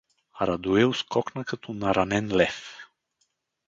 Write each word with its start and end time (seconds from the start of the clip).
Радоил 0.41 0.93
скокна 0.93 1.45
като 1.45 1.73
наранен 1.73 2.35
лев. 2.35 2.77